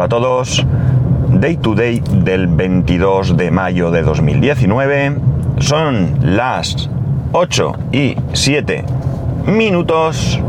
Hola 0.00 0.06
a 0.06 0.08
todos. 0.08 0.64
Day 1.28 1.58
to 1.58 1.74
day 1.74 2.02
del 2.10 2.46
22 2.46 3.36
de 3.36 3.50
mayo 3.50 3.90
de 3.90 4.00
2019. 4.00 5.14
Son 5.58 6.16
las 6.22 6.88
8 7.32 7.72
y 7.92 8.16
7 8.32 8.82
minutos 9.44 10.40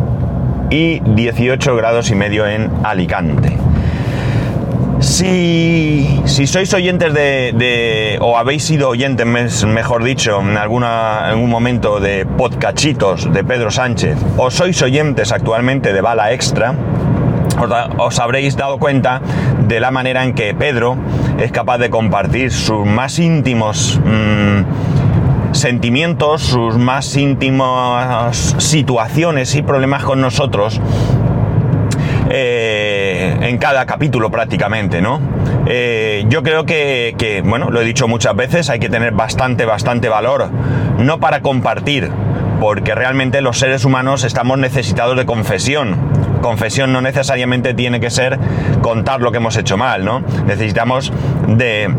y 0.70 1.02
18 1.02 1.76
grados 1.76 2.12
y 2.12 2.16
medio 2.16 2.48
en 2.48 2.72
Alicante. 2.86 3.58
Si, 5.02 6.22
si 6.24 6.48
sois 6.48 6.74
oyentes 6.74 7.14
de, 7.14 8.18
o 8.22 8.38
habéis 8.38 8.64
sido 8.64 8.88
oyentes, 8.88 9.66
mejor 9.66 10.06
dicho, 10.06 10.40
en 10.40 10.56
alguna, 10.56 11.28
algún 11.28 11.50
momento 11.50 12.00
de 12.00 12.26
podcachitos 12.26 13.34
de 13.34 13.44
Pedro 13.44 13.70
Sánchez, 13.70 14.16
o 14.38 14.50
sois 14.50 14.82
oyentes 14.82 15.34
actualmente 15.34 15.92
de 15.92 16.00
Bala 16.00 16.32
Extra, 16.32 16.74
os, 17.98 18.20
habréis 18.20 18.56
dado 18.56 18.78
cuenta 18.78 19.22
de 19.68 19.80
la 19.80 19.92
manera 19.92 20.24
en 20.24 20.34
que 20.34 20.54
Pedro 20.54 20.98
es 21.40 21.52
capaz 21.52 21.78
de 21.78 21.90
compartir 21.90 22.52
sus 22.52 22.86
más 22.86 23.20
íntimos 23.20 24.00
mm, 24.04 25.54
sentimientos, 25.54 26.42
sus 26.42 26.78
más 26.78 27.16
íntimas 27.16 28.56
situaciones 28.58 29.56
y 29.56 29.62
problemas 29.62 30.04
con 30.04 30.22
nosotros 30.22 30.82
eh, 32.30 33.36
en 33.42 33.58
cada 33.58 33.86
capítulo 33.86 34.32
prácticamente, 34.32 35.02
¿no? 35.02 35.20
Eh, 35.66 36.24
yo 36.30 36.44
creo 36.44 36.66
que, 36.66 37.16
que, 37.18 37.42
bueno, 37.42 37.70
lo 37.70 37.82
he 37.82 37.84
dicho 37.84 38.08
muchas 38.08 38.36
veces, 38.36 38.70
hay 38.70 38.80
que 38.80 38.90
tener 38.90 39.12
bastante, 39.12 39.66
bastante 39.66 40.08
valor, 40.08 40.50
no 40.98 41.20
para 41.20 41.42
compartir, 41.42 42.10
porque 42.62 42.96
realmente 42.96 43.42
los 43.42 43.58
seres 43.60 43.86
humanos 43.86 44.24
estamos 44.24 44.58
necesitados 44.58 45.18
de 45.18 45.26
confesión. 45.26 45.98
Confesión 46.42 46.92
no 46.92 47.02
necesariamente 47.02 47.74
tiene 47.74 48.00
que 48.00 48.10
ser 48.10 48.40
contar 48.82 49.22
lo 49.22 49.32
que 49.32 49.38
hemos 49.38 49.56
hecho 49.58 49.78
mal, 49.78 50.04
¿no? 50.06 50.22
Necesitamos 50.46 51.12
de, 51.48 51.94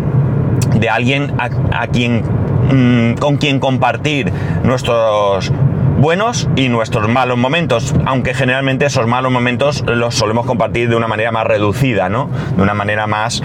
de 0.75 0.91
alguien 0.91 1.35
a, 1.39 1.87
quien, 1.87 2.23
mm, 2.71 3.19
con 3.19 3.37
quien 3.37 3.61
compartir 3.61 4.33
nuestros 4.65 5.53
buenos 5.99 6.49
y 6.57 6.69
nuestros 6.69 7.09
malos 7.09 7.39
momentos, 7.39 7.95
aunque 8.07 8.35
generalmente 8.35 8.87
esos 8.87 9.07
malos 9.07 9.31
momentos 9.31 9.85
los 9.87 10.15
solemos 10.15 10.47
compartir 10.47 10.89
de 10.89 10.97
una 10.97 11.07
manera 11.07 11.31
más 11.31 11.47
reducida, 11.47 12.09
¿no? 12.09 12.29
De 12.57 12.63
una 12.63 12.75
manera 12.75 13.07
más 13.07 13.43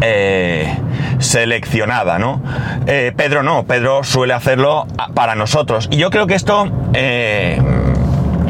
eh, 0.00 0.76
seleccionada, 1.18 2.18
¿no? 2.18 2.40
Eh, 2.86 3.12
Pedro 3.16 3.42
no, 3.42 3.64
Pedro 3.64 4.02
suele 4.02 4.34
hacerlo 4.34 4.86
para 5.14 5.34
nosotros. 5.34 5.88
Y 5.90 5.96
yo 5.96 6.10
creo 6.10 6.26
que 6.26 6.34
esto 6.34 6.68
eh, 6.92 7.60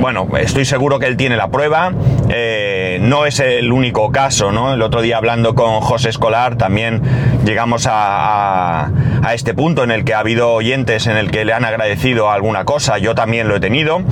bueno, 0.03 0.27
estoy 0.37 0.65
seguro 0.65 0.99
que 0.99 1.07
él 1.07 1.17
tiene 1.17 1.37
la 1.37 1.47
prueba. 1.47 1.93
Eh, 2.29 2.99
no 3.01 3.25
es 3.25 3.39
el 3.39 3.71
único 3.71 4.11
caso, 4.11 4.51
¿no? 4.51 4.75
El 4.75 4.83
otro 4.83 5.01
día 5.01 5.17
hablando 5.17 5.55
con 5.55 5.81
José 5.81 6.09
Escolar 6.09 6.57
también 6.57 7.01
llegamos 7.45 7.87
a, 7.89 8.91
este 9.33 9.55
punto 9.55 9.85
en 9.85 9.93
el 9.93 10.05
que 10.05 10.13
ha 10.13 10.19
habido 10.19 10.55
oyentes 10.55 11.07
en 11.07 11.17
el 11.17 11.31
que 11.31 11.45
le 11.45 11.53
han 11.53 11.65
agradecido 11.65 12.33
alguna 12.33 12.65
cosa. 12.65 12.99
Yo 12.99 13.15
también 13.15 13.47
lo 13.47 13.55
he 13.55 13.61
tenido. 13.61 14.03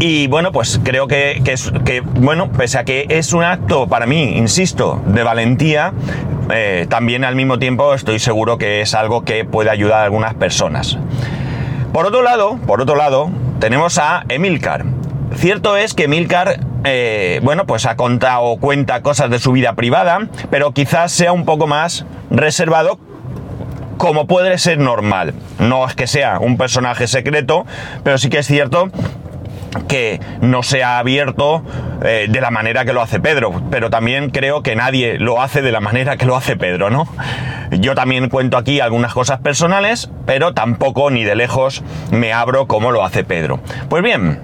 Y 0.00 0.26
bueno, 0.26 0.52
pues 0.52 0.82
creo 0.84 1.08
que, 1.08 1.40
bueno, 2.16 2.52
pese 2.52 2.76
a 2.76 2.84
que 2.84 3.06
es 3.08 3.32
un 3.32 3.42
acto 3.42 3.86
para 3.86 4.04
mí, 4.04 4.36
insisto, 4.36 5.00
de 5.06 5.22
valentía, 5.22 5.94
eh, 6.52 6.86
también 6.90 7.24
al 7.24 7.36
mismo 7.36 7.58
tiempo 7.58 7.94
estoy 7.94 8.18
seguro 8.18 8.58
que 8.58 8.82
es 8.82 8.92
algo 8.92 9.24
que 9.24 9.46
puede 9.46 9.70
ayudar 9.70 10.00
a 10.00 10.04
algunas 10.04 10.34
personas. 10.34 10.98
Por 11.94 12.04
otro 12.04 12.20
lado, 12.20 12.58
por 12.66 12.82
otro 12.82 12.96
lado, 12.96 13.30
tenemos 13.58 13.98
a 13.98 14.24
Emilcar. 14.28 14.84
Cierto 15.34 15.76
es 15.76 15.94
que 15.94 16.04
Emilcar, 16.04 16.60
eh, 16.84 17.40
bueno, 17.42 17.66
pues 17.66 17.86
ha 17.86 17.96
contado 17.96 18.42
o 18.44 18.58
cuenta 18.58 19.02
cosas 19.02 19.30
de 19.30 19.38
su 19.38 19.52
vida 19.52 19.74
privada, 19.74 20.28
pero 20.50 20.72
quizás 20.72 21.12
sea 21.12 21.32
un 21.32 21.44
poco 21.44 21.66
más 21.66 22.06
reservado 22.30 22.98
como 23.96 24.26
puede 24.26 24.58
ser 24.58 24.78
normal. 24.78 25.34
No 25.58 25.86
es 25.86 25.94
que 25.94 26.06
sea 26.06 26.38
un 26.38 26.56
personaje 26.56 27.06
secreto, 27.06 27.66
pero 28.04 28.18
sí 28.18 28.28
que 28.28 28.38
es 28.38 28.46
cierto 28.46 28.90
que 29.84 30.20
no 30.40 30.62
se 30.62 30.82
ha 30.82 30.98
abierto 30.98 31.62
eh, 32.02 32.26
de 32.28 32.40
la 32.40 32.50
manera 32.50 32.84
que 32.84 32.92
lo 32.92 33.02
hace 33.02 33.20
Pedro, 33.20 33.62
pero 33.70 33.90
también 33.90 34.30
creo 34.30 34.62
que 34.62 34.76
nadie 34.76 35.18
lo 35.18 35.40
hace 35.40 35.62
de 35.62 35.72
la 35.72 35.80
manera 35.80 36.16
que 36.16 36.26
lo 36.26 36.36
hace 36.36 36.56
Pedro, 36.56 36.90
¿no? 36.90 37.08
Yo 37.70 37.94
también 37.94 38.28
cuento 38.28 38.56
aquí 38.56 38.80
algunas 38.80 39.12
cosas 39.12 39.40
personales, 39.40 40.10
pero 40.24 40.54
tampoco 40.54 41.10
ni 41.10 41.24
de 41.24 41.34
lejos 41.34 41.82
me 42.10 42.32
abro 42.32 42.66
como 42.66 42.90
lo 42.92 43.04
hace 43.04 43.24
Pedro. 43.24 43.60
Pues 43.88 44.02
bien, 44.02 44.40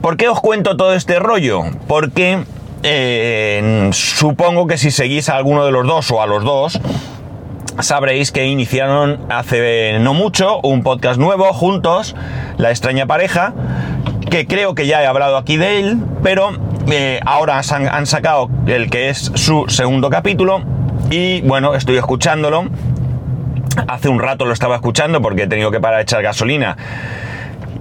¿por 0.00 0.16
qué 0.16 0.28
os 0.28 0.40
cuento 0.40 0.76
todo 0.76 0.94
este 0.94 1.18
rollo? 1.18 1.62
Porque 1.86 2.44
eh, 2.82 3.90
supongo 3.92 4.66
que 4.66 4.78
si 4.78 4.90
seguís 4.90 5.28
a 5.28 5.36
alguno 5.36 5.64
de 5.64 5.72
los 5.72 5.86
dos 5.86 6.10
o 6.10 6.22
a 6.22 6.26
los 6.26 6.44
dos, 6.44 6.80
sabréis 7.80 8.30
que 8.30 8.46
iniciaron 8.46 9.20
hace 9.30 9.98
no 10.00 10.14
mucho 10.14 10.60
un 10.62 10.82
podcast 10.82 11.18
nuevo 11.18 11.52
juntos, 11.52 12.14
La 12.56 12.70
extraña 12.70 13.06
pareja, 13.06 13.52
que 14.30 14.46
creo 14.46 14.74
que 14.74 14.86
ya 14.86 15.02
he 15.02 15.06
hablado 15.06 15.36
aquí 15.36 15.56
de 15.56 15.80
él, 15.80 15.98
pero 16.22 16.50
eh, 16.90 17.20
ahora 17.24 17.60
han, 17.70 18.06
sacado 18.06 18.50
el 18.66 18.90
que 18.90 19.08
es 19.08 19.32
su 19.34 19.64
segundo 19.68 20.10
capítulo 20.10 20.62
y 21.10 21.42
bueno, 21.42 21.74
estoy 21.74 21.96
escuchándolo. 21.96 22.66
Hace 23.88 24.08
un 24.08 24.20
rato 24.20 24.44
lo 24.44 24.52
estaba 24.52 24.76
escuchando 24.76 25.20
porque 25.20 25.42
he 25.42 25.46
tenido 25.46 25.70
que 25.70 25.80
parar 25.80 25.98
a 25.98 26.02
echar 26.02 26.22
gasolina 26.22 26.76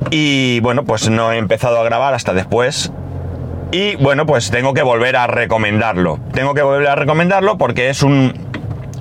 y 0.10 0.60
bueno, 0.62 0.84
pues 0.84 1.10
no 1.10 1.32
he 1.32 1.38
empezado 1.38 1.80
a 1.80 1.84
grabar 1.84 2.14
hasta 2.14 2.34
después. 2.34 2.92
Y 3.72 3.96
bueno, 3.96 4.26
pues 4.26 4.52
tengo 4.52 4.74
que 4.74 4.84
volver 4.84 5.16
a 5.16 5.26
recomendarlo. 5.28 6.20
Tengo 6.32 6.54
que 6.54 6.62
volver 6.62 6.88
a 6.88 6.96
recomendarlo 6.96 7.58
porque 7.58 7.90
es 7.90 8.04
un, 8.04 8.34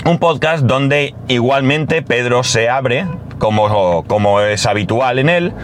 un 0.07 0.19
podcast 0.19 0.65
donde 0.65 1.15
igualmente 1.29 2.01
Pedro 2.03 2.43
se 2.43 2.71
abre, 2.71 3.07
como, 3.39 4.05
como 4.07 4.41
es 4.41 4.65
habitual 4.67 5.19
en 5.19 5.29
él 5.29 5.55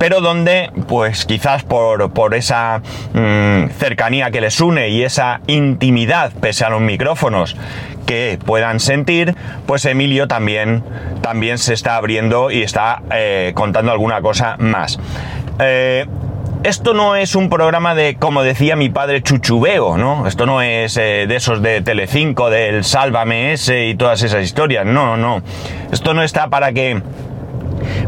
pero 0.00 0.22
donde, 0.22 0.70
pues 0.88 1.26
quizás 1.26 1.62
por, 1.62 2.34
esa 2.34 2.80
mm, 3.12 3.68
cercanía 3.78 4.30
que 4.30 4.40
les 4.40 4.58
une 4.62 4.88
y 4.88 5.02
esa 5.02 5.42
intimidad, 5.46 6.32
pese 6.40 6.64
a 6.64 6.70
los 6.70 6.80
micrófonos, 6.80 7.54
que 8.06 8.38
puedan 8.42 8.80
sentir, 8.80 9.36
pues 9.66 9.84
Emilio 9.84 10.26
también, 10.26 10.82
también 11.20 11.58
se 11.58 11.74
está 11.74 11.96
abriendo 11.96 12.50
y 12.50 12.62
está 12.62 13.02
eh, 13.12 13.52
contando 13.54 13.92
alguna 13.92 14.22
cosa 14.22 14.56
más. 14.58 14.98
Eh, 15.58 16.06
esto 16.62 16.94
no 16.94 17.14
es 17.14 17.34
un 17.34 17.50
programa 17.50 17.94
de, 17.94 18.16
como 18.16 18.42
decía 18.42 18.76
mi 18.76 18.88
padre, 18.88 19.22
chuchubeo, 19.22 19.98
¿no? 19.98 20.26
Esto 20.26 20.46
no 20.46 20.62
es 20.62 20.96
eh, 20.96 21.26
de 21.28 21.36
esos 21.36 21.60
de 21.60 21.82
Telecinco, 21.82 22.48
del 22.48 22.84
Sálvame 22.84 23.52
ese 23.52 23.88
y 23.88 23.96
todas 23.96 24.22
esas 24.22 24.44
historias. 24.44 24.86
No, 24.86 25.18
no. 25.18 25.42
Esto 25.92 26.14
no 26.14 26.22
está 26.22 26.48
para 26.48 26.72
que 26.72 27.02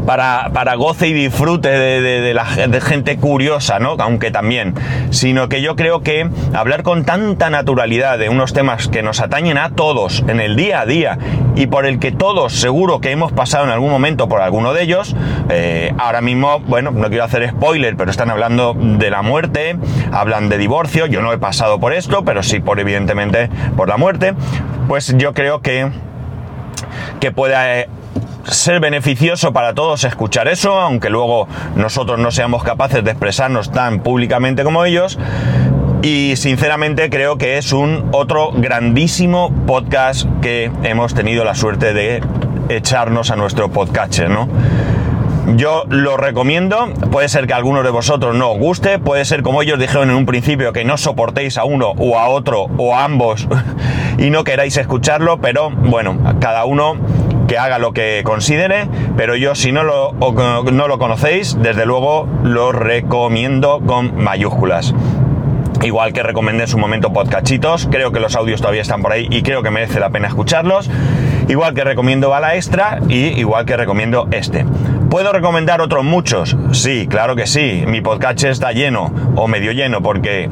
para, 0.05 0.51
para 0.53 0.75
goce 0.75 1.07
y 1.07 1.13
disfrute 1.13 1.69
de, 1.69 2.33
la 2.33 2.45
gente 2.45 3.17
curiosa, 3.17 3.79
¿no? 3.79 3.95
Aunque 3.99 4.31
también, 4.31 4.73
sino 5.11 5.49
que 5.49 5.61
yo 5.61 5.75
creo 5.75 6.01
que 6.01 6.29
hablar 6.53 6.83
con 6.83 7.05
tanta 7.05 7.49
naturalidad 7.49 8.17
de 8.17 8.29
unos 8.29 8.53
temas 8.53 8.87
que 8.87 9.03
nos 9.03 9.19
atañen 9.19 9.57
a 9.57 9.71
todos 9.71 10.23
en 10.27 10.39
el 10.39 10.55
día 10.55 10.81
a 10.81 10.85
día 10.85 11.17
y 11.55 11.67
por 11.67 11.85
el 11.85 11.99
que 11.99 12.11
todos 12.11 12.53
seguro 12.53 12.99
que 13.01 13.11
hemos 13.11 13.31
pasado 13.31 13.65
en 13.65 13.71
algún 13.71 13.91
momento 13.91 14.27
por 14.27 14.41
alguno 14.41 14.73
de 14.73 14.83
ellos, 14.83 15.15
eh, 15.49 15.93
ahora 15.97 16.21
mismo, 16.21 16.59
bueno, 16.61 16.91
no 16.91 17.09
quiero 17.09 17.23
hacer 17.23 17.47
spoiler, 17.49 17.95
pero 17.95 18.11
están 18.11 18.29
hablando 18.29 18.75
de 18.75 19.09
la 19.09 19.21
muerte, 19.21 19.77
hablan 20.11 20.49
de 20.49 20.57
divorcio, 20.57 21.05
yo 21.05 21.21
no 21.21 21.31
he 21.31 21.37
pasado 21.37 21.79
por 21.79 21.93
esto, 21.93 22.25
pero 22.25 22.43
sí 22.43 22.59
por 22.59 22.79
evidentemente 22.79 23.49
por 23.77 23.87
la 23.87 23.97
muerte, 23.97 24.33
pues 24.87 25.15
yo 25.17 25.33
creo 25.33 25.61
que 25.61 25.89
que 27.19 27.31
pueda 27.31 27.79
eh, 27.79 27.89
ser 28.45 28.79
beneficioso 28.79 29.53
para 29.53 29.73
todos 29.73 30.03
escuchar 30.03 30.47
eso, 30.47 30.79
aunque 30.79 31.09
luego 31.09 31.47
nosotros 31.75 32.19
no 32.19 32.31
seamos 32.31 32.63
capaces 32.63 33.03
de 33.03 33.11
expresarnos 33.11 33.71
tan 33.71 33.99
públicamente 33.99 34.63
como 34.63 34.85
ellos. 34.85 35.17
Y 36.01 36.35
sinceramente 36.35 37.09
creo 37.09 37.37
que 37.37 37.57
es 37.57 37.71
un 37.71 38.09
otro 38.11 38.51
grandísimo 38.51 39.53
podcast 39.65 40.27
que 40.41 40.69
hemos 40.83 41.13
tenido 41.13 41.45
la 41.45 41.55
suerte 41.55 41.93
de 41.93 42.21
echarnos 42.67 43.31
a 43.31 43.37
nuestro 43.37 43.69
podcatcher, 43.71 44.29
¿no? 44.29 44.49
Yo 45.55 45.83
lo 45.89 46.17
recomiendo, 46.17 46.93
puede 47.11 47.27
ser 47.27 47.47
que 47.47 47.53
a 47.53 47.57
algunos 47.57 47.83
de 47.83 47.89
vosotros 47.89 48.33
no 48.35 48.51
os 48.51 48.59
guste, 48.59 48.97
puede 48.97 49.25
ser 49.25 49.43
como 49.43 49.61
ellos 49.61 49.77
dijeron 49.77 50.09
en 50.09 50.15
un 50.15 50.25
principio 50.25 50.71
que 50.71 50.85
no 50.85 50.97
soportéis 50.97 51.57
a 51.57 51.65
uno 51.65 51.93
o 51.97 52.17
a 52.17 52.27
otro 52.29 52.67
o 52.77 52.95
a 52.95 53.03
ambos 53.03 53.47
y 54.17 54.29
no 54.29 54.43
queráis 54.45 54.77
escucharlo, 54.77 55.39
pero 55.41 55.69
bueno, 55.69 56.17
cada 56.39 56.63
uno 56.63 56.95
haga 57.57 57.79
lo 57.79 57.93
que 57.93 58.21
considere, 58.23 58.87
pero 59.17 59.35
yo 59.35 59.55
si 59.55 59.71
no 59.71 59.83
lo, 59.83 60.13
no 60.13 60.87
lo 60.87 60.99
conocéis, 60.99 61.57
desde 61.61 61.85
luego 61.85 62.27
lo 62.43 62.71
recomiendo 62.71 63.81
con 63.85 64.15
mayúsculas. 64.21 64.93
Igual 65.81 66.13
que 66.13 66.23
recomendé 66.23 66.63
en 66.63 66.69
su 66.69 66.77
momento 66.77 67.11
podcachitos, 67.11 67.89
creo 67.91 68.11
que 68.13 68.21
los 68.21 68.35
audios 68.35 68.61
todavía 68.61 68.81
están 68.81 69.01
por 69.01 69.11
ahí 69.11 69.27
y 69.29 69.43
creo 69.43 69.63
que 69.63 69.69
merece 69.69 69.99
la 69.99 70.11
pena 70.11 70.29
escucharlos. 70.29 70.89
Igual 71.49 71.73
que 71.73 71.83
recomiendo 71.83 72.29
Bala 72.29 72.55
Extra 72.55 72.99
y 73.09 73.37
igual 73.39 73.65
que 73.65 73.75
recomiendo 73.75 74.27
este. 74.31 74.65
¿Puedo 75.09 75.33
recomendar 75.33 75.81
otros 75.81 76.05
muchos? 76.05 76.55
Sí, 76.71 77.05
claro 77.07 77.35
que 77.35 77.47
sí. 77.47 77.83
Mi 77.85 77.99
podcast 77.99 78.43
está 78.45 78.71
lleno 78.71 79.11
o 79.35 79.47
medio 79.49 79.73
lleno 79.73 80.01
porque 80.01 80.49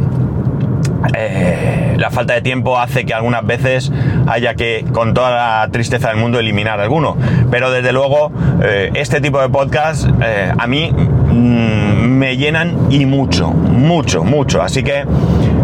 eh, 1.16 1.96
la 1.98 2.10
falta 2.10 2.34
de 2.34 2.42
tiempo 2.42 2.80
hace 2.80 3.06
que 3.06 3.14
algunas 3.14 3.46
veces 3.46 3.92
haya 4.28 4.56
que, 4.56 4.86
con 4.92 5.14
toda 5.14 5.32
la 5.32 5.70
tristeza 5.72 6.10
del 6.10 6.18
mundo, 6.18 6.40
eliminar 6.40 6.80
alguno. 6.80 7.18
Pero 7.50 7.72
desde 7.72 7.92
luego, 7.92 8.32
eh, 8.64 8.92
este 8.94 9.22
tipo 9.22 9.42
de 9.42 9.50
podcast 9.50 10.08
eh, 10.22 10.54
a 10.58 10.68
mí 10.68 10.92
mm, 10.92 12.08
me 12.08 12.38
llenan 12.38 12.88
y 12.90 13.06
mucho, 13.06 13.50
mucho, 13.50 14.24
mucho. 14.24 14.62
Así 14.62 14.84
que 14.84 15.06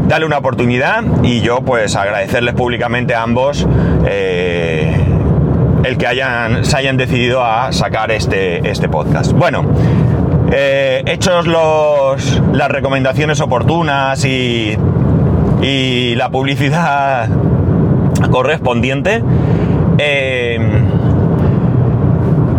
dale 0.07 0.25
una 0.25 0.37
oportunidad 0.37 1.03
y 1.23 1.41
yo 1.41 1.61
pues 1.61 1.95
agradecerles 1.95 2.53
públicamente 2.53 3.13
a 3.13 3.23
ambos 3.23 3.67
el 5.83 5.97
que 5.97 6.07
hayan, 6.07 6.65
se 6.65 6.77
hayan 6.77 6.97
decidido 6.97 7.43
a 7.43 7.71
sacar 7.71 8.11
este, 8.11 8.69
este 8.69 8.89
podcast. 8.89 9.31
Bueno, 9.33 9.63
hechos 10.51 11.45
los, 11.47 12.41
las 12.53 12.69
recomendaciones 12.69 13.39
oportunas 13.41 14.25
y 14.25 14.77
y 15.67 16.15
la 16.15 16.29
publicidad 16.29 17.27
correspondiente, 18.31 19.21
eh, 19.97 20.59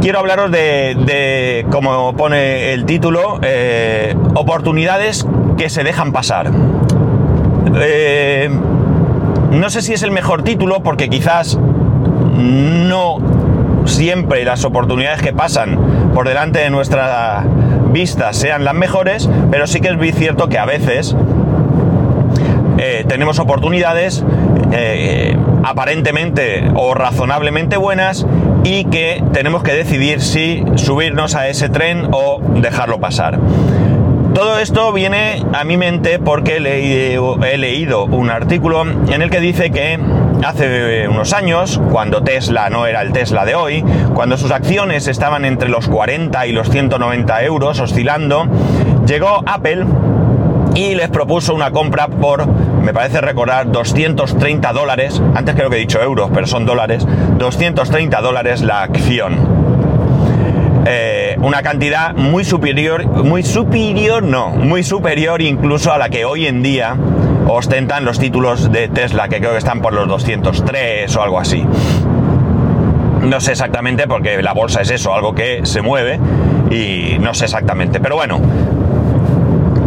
quiero 0.02 0.19
hablaros 0.19 0.50
de, 0.50 1.66
como 1.70 2.14
pone 2.14 2.75
el 2.75 2.84
título, 2.84 3.38
eh, 3.43 4.14
oportunidades 4.34 5.26
que 5.56 5.70
se 5.70 5.84
dejan 5.84 6.12
pasar. 6.12 6.50
Eh, 7.81 8.50
no 9.52 9.70
sé 9.70 9.81
si 9.81 9.94
es 9.94 10.02
el 10.02 10.10
mejor 10.10 10.43
título 10.43 10.82
porque 10.82 11.08
quizás 11.08 11.58
no 12.37 13.19
siempre 13.87 14.44
las 14.44 14.66
oportunidades 14.66 15.22
que 15.22 15.32
pasan 15.32 15.78
por 16.12 16.28
delante 16.28 16.58
de 16.58 16.69
nuestra 16.69 17.43
vista 17.90 18.34
sean 18.34 18.64
las 18.64 18.75
mejores, 18.75 19.31
pero 19.50 19.66
sí 19.66 19.81
que 19.81 19.88
es 19.88 20.14
cierto 20.14 20.50
que 20.50 20.58
a 20.58 20.66
veces 20.66 21.16
eh, 22.79 23.05
tenemos 23.09 23.39
oportunidades 23.39 24.25
eh, 24.73 25.37
aparentemente 25.65 26.65
o 26.75 26.95
razonablemente 26.95 27.77
buenas 27.77 28.27
y 28.65 28.85
que 28.85 29.23
tenemos 29.33 29.63
que 29.63 29.73
decidir 29.73 30.21
si 30.21 30.65
subirnos 30.77 31.35
a 31.35 31.49
ese 31.49 31.69
tren 31.69 32.09
o 32.13 32.41
dejarlo 32.41 33.01
pasar. 33.01 33.39
Todo 34.35 34.61
esto 34.61 34.93
viene 34.93 35.43
a 35.53 35.65
mi 35.65 35.77
mente 35.77 36.19
porque 36.19 36.59
he 36.59 37.59
leído 37.59 38.05
un 38.05 38.31
artículo 38.31 38.83
en 38.83 39.23
el 39.23 39.31
que 39.31 39.41
dice 39.41 39.71
que 39.71 39.99
hace 40.45 41.09
unos 41.09 41.33
años, 41.33 41.81
cuando 41.91 42.23
Tesla 42.23 42.71
no 42.71 42.87
era 42.87 43.03
el 43.03 43.13
Tesla 43.13 43.45
de 43.45 43.55
hoy, 43.55 43.85
cuando 44.15 44.37
sus 44.37 44.53
acciones 44.53 45.09
estaban 45.09 45.45
entre 45.45 45.69
los 45.69 45.89
40 45.89 46.47
y 46.47 46.53
los 46.53 46.71
190 46.71 47.43
euros 47.43 47.81
oscilando, 47.81 48.47
llegó 49.07 49.43
Apple 49.47 49.85
y 50.79 50.95
les 50.95 51.09
propuso 51.09 51.55
una 51.55 51.73
compra 51.73 52.07
por, 52.07 52.47
me 52.47 52.95
parece 52.95 53.21
recordar, 53.21 53.69
230 53.73 54.73
dólares, 54.73 55.21
antes 55.35 55.57
creo 55.57 55.71
que 55.71 55.77
he 55.77 55.81
dicho 55.81 56.01
euros, 56.01 56.31
pero 56.33 56.47
son 56.47 56.67
dólares, 56.67 57.05
230 57.37 58.21
dólares 58.21 58.63
la 58.63 58.83
acción. 58.83 59.39
Eh, 60.87 61.37
una 61.43 61.63
cantidad 61.63 62.15
muy 62.15 62.45
superior, 62.45 63.05
muy 63.07 63.43
superior, 63.43 64.23
no, 64.23 64.51
muy 64.51 64.85
superior 64.85 65.43
incluso 65.43 65.93
a 65.93 65.99
la 65.99 66.11
que 66.11 66.25
hoy 66.25 66.47
en 66.47 66.63
día 66.63 66.95
ostentan 67.49 68.05
los 68.05 68.21
títulos 68.21 68.71
de 68.71 68.87
Tesla, 68.87 69.29
que 69.29 69.41
creo 69.41 69.51
que 69.51 69.59
están 69.59 69.81
por 69.81 69.93
los 69.93 70.07
203 70.07 71.17
o 71.17 71.23
algo 71.23 71.41
así. 71.41 71.65
No 73.23 73.41
sé 73.41 73.51
exactamente 73.51 74.07
porque 74.07 74.41
la 74.43 74.53
bolsa 74.53 74.83
es 74.83 74.91
eso, 74.93 75.13
algo 75.13 75.35
que 75.35 75.67
se 75.67 75.83
mueve 75.83 76.21
y 76.71 77.19
no 77.19 77.35
sé 77.35 77.47
exactamente. 77.47 77.99
Pero 77.99 78.15
bueno, 78.15 78.41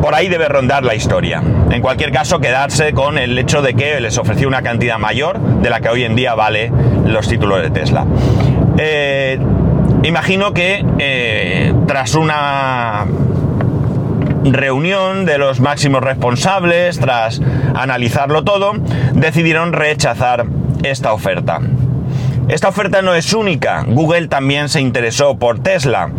por 0.01 0.15
ahí 0.15 0.27
debe 0.27 0.47
rondar 0.47 0.83
la 0.83 0.95
historia. 0.95 1.41
En 1.69 1.81
cualquier 1.81 2.11
caso, 2.11 2.39
quedarse 2.39 2.93
con 2.93 3.17
el 3.17 3.37
hecho 3.37 3.61
de 3.61 3.73
que 3.73 3.99
les 4.01 4.17
ofreció 4.17 4.47
una 4.47 4.61
cantidad 4.61 4.97
mayor 4.97 5.39
de 5.39 5.69
la 5.69 5.79
que 5.79 5.89
hoy 5.89 6.03
en 6.03 6.15
día 6.15 6.35
vale 6.35 6.71
los 7.05 7.27
títulos 7.27 7.61
de 7.61 7.69
Tesla. 7.69 8.05
Eh, 8.77 9.39
imagino 10.03 10.53
que 10.53 10.83
eh, 10.99 11.73
tras 11.87 12.15
una 12.15 13.05
reunión 14.43 15.25
de 15.25 15.37
los 15.37 15.59
máximos 15.59 16.01
responsables, 16.01 16.99
tras 16.99 17.41
analizarlo 17.75 18.43
todo, 18.43 18.73
decidieron 19.13 19.71
rechazar 19.73 20.45
esta 20.83 21.13
oferta. 21.13 21.59
Esta 22.47 22.69
oferta 22.69 23.01
no 23.01 23.13
es 23.13 23.33
única, 23.33 23.85
Google 23.87 24.27
también 24.27 24.67
se 24.67 24.81
interesó 24.81 25.37
por 25.37 25.59
Tesla. 25.59 26.09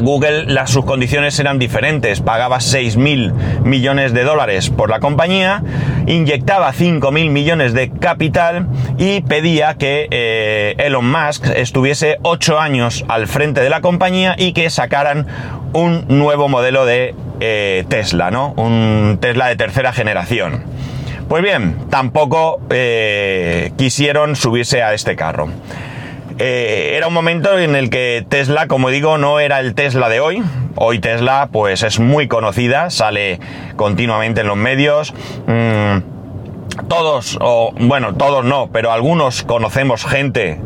Google 0.00 0.44
las, 0.46 0.70
sus 0.70 0.84
condiciones 0.84 1.38
eran 1.38 1.58
diferentes, 1.58 2.20
pagaba 2.20 2.60
6 2.60 2.96
mil 2.96 3.32
millones 3.64 4.12
de 4.14 4.24
dólares 4.24 4.70
por 4.70 4.88
la 4.90 5.00
compañía, 5.00 5.62
inyectaba 6.06 6.72
5 6.72 7.10
mil 7.12 7.30
millones 7.30 7.74
de 7.74 7.90
capital 7.90 8.66
y 8.98 9.20
pedía 9.22 9.74
que 9.74 10.08
eh, 10.10 10.74
Elon 10.78 11.10
Musk 11.10 11.46
estuviese 11.56 12.18
8 12.22 12.58
años 12.58 13.04
al 13.08 13.26
frente 13.26 13.60
de 13.60 13.70
la 13.70 13.80
compañía 13.80 14.34
y 14.38 14.52
que 14.52 14.70
sacaran 14.70 15.26
un 15.72 16.04
nuevo 16.08 16.48
modelo 16.48 16.84
de 16.86 17.14
eh, 17.40 17.84
Tesla, 17.88 18.30
¿no? 18.30 18.54
Un 18.56 19.18
Tesla 19.20 19.48
de 19.48 19.56
tercera 19.56 19.92
generación. 19.92 20.62
Pues 21.28 21.42
bien, 21.42 21.76
tampoco 21.88 22.60
eh, 22.70 23.72
quisieron 23.76 24.36
subirse 24.36 24.82
a 24.82 24.92
este 24.92 25.16
carro. 25.16 25.48
Eh, 26.38 26.94
era 26.96 27.08
un 27.08 27.14
momento 27.14 27.58
en 27.58 27.76
el 27.76 27.90
que 27.90 28.24
Tesla, 28.28 28.66
como 28.66 28.90
digo, 28.90 29.18
no 29.18 29.40
era 29.40 29.60
el 29.60 29.74
Tesla 29.74 30.08
de 30.08 30.20
hoy. 30.20 30.42
Hoy 30.74 30.98
Tesla, 30.98 31.48
pues 31.52 31.82
es 31.82 32.00
muy 32.00 32.28
conocida, 32.28 32.90
sale 32.90 33.40
continuamente 33.76 34.40
en 34.42 34.46
los 34.46 34.56
medios. 34.56 35.14
Mm, 35.46 35.98
todos, 36.88 37.38
o 37.40 37.72
bueno, 37.78 38.14
todos 38.14 38.44
no, 38.44 38.70
pero 38.72 38.92
algunos 38.92 39.42
conocemos 39.42 40.04
gente 40.04 40.58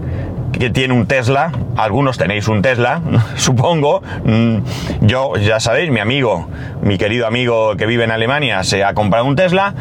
que 0.58 0.70
tiene 0.70 0.94
un 0.94 1.06
Tesla, 1.06 1.52
algunos 1.76 2.18
tenéis 2.18 2.48
un 2.48 2.62
Tesla, 2.62 3.00
supongo. 3.36 4.02
Mm, 4.24 4.58
yo, 5.02 5.36
ya 5.36 5.60
sabéis, 5.60 5.90
mi 5.90 6.00
amigo, 6.00 6.48
mi 6.82 6.98
querido 6.98 7.26
amigo 7.26 7.76
que 7.76 7.86
vive 7.86 8.04
en 8.04 8.10
Alemania, 8.10 8.64
se 8.64 8.84
ha 8.84 8.94
comprado 8.94 9.26
un 9.26 9.36
Tesla. 9.36 9.74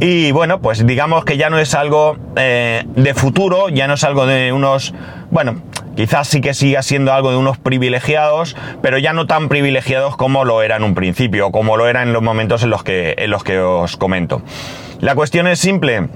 Y 0.00 0.30
bueno, 0.30 0.60
pues 0.60 0.86
digamos 0.86 1.24
que 1.24 1.36
ya 1.36 1.50
no 1.50 1.58
es 1.58 1.74
algo 1.74 2.16
eh, 2.36 2.84
de 2.86 3.14
futuro, 3.14 3.68
ya 3.68 3.88
no 3.88 3.94
es 3.94 4.04
algo 4.04 4.26
de 4.26 4.52
unos, 4.52 4.94
bueno, 5.30 5.60
quizás 5.96 6.28
sí 6.28 6.40
que 6.40 6.54
siga 6.54 6.82
siendo 6.82 7.12
algo 7.12 7.32
de 7.32 7.36
unos 7.36 7.58
privilegiados, 7.58 8.56
pero 8.80 8.98
ya 8.98 9.12
no 9.12 9.26
tan 9.26 9.48
privilegiados 9.48 10.16
como 10.16 10.44
lo 10.44 10.62
era 10.62 10.76
en 10.76 10.84
un 10.84 10.94
principio, 10.94 11.50
como 11.50 11.76
lo 11.76 11.88
era 11.88 12.02
en 12.02 12.12
los 12.12 12.22
momentos 12.22 12.62
en 12.62 12.70
los 12.70 12.84
que, 12.84 13.16
en 13.18 13.30
los 13.30 13.42
que 13.42 13.58
os 13.58 13.96
comento. 13.96 14.42
La 15.00 15.16
cuestión 15.16 15.48
es 15.48 15.58
simple. 15.58 16.08